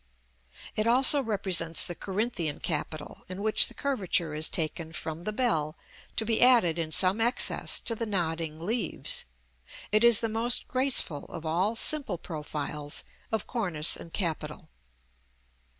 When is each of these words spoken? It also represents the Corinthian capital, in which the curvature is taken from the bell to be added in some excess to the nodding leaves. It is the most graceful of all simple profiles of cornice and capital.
It 0.75 0.87
also 0.87 1.21
represents 1.21 1.85
the 1.85 1.93
Corinthian 1.93 2.57
capital, 2.59 3.19
in 3.29 3.43
which 3.43 3.67
the 3.67 3.75
curvature 3.75 4.33
is 4.33 4.49
taken 4.49 4.93
from 4.93 5.25
the 5.25 5.31
bell 5.31 5.75
to 6.15 6.25
be 6.25 6.41
added 6.41 6.79
in 6.79 6.91
some 6.91 7.21
excess 7.21 7.79
to 7.81 7.93
the 7.93 8.07
nodding 8.07 8.59
leaves. 8.59 9.25
It 9.91 10.03
is 10.03 10.19
the 10.19 10.27
most 10.27 10.67
graceful 10.67 11.25
of 11.25 11.45
all 11.45 11.75
simple 11.75 12.17
profiles 12.17 13.03
of 13.31 13.45
cornice 13.45 13.95
and 13.95 14.11
capital. 14.11 14.69